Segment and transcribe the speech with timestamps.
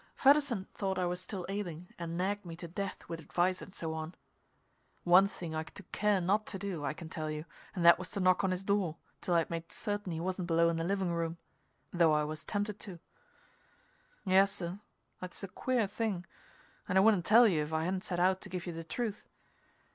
[0.15, 3.93] Fedderson thought I was still ailing and nagged me to death with advice and so
[3.93, 4.15] on.
[5.03, 8.09] One thing I took care not to do, I can tell you, and that was
[8.11, 11.11] to knock on his door till I'd made certain he wasn't below in the living
[11.11, 11.37] room
[11.93, 12.97] though I was tempted to.
[14.25, 14.79] Yes, sir;
[15.19, 16.25] that's a queer thing,
[16.89, 19.27] and I wouldn't tell you if I hadn't set out to give you the truth.